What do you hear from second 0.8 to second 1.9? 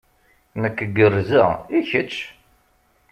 gerrzeɣ, i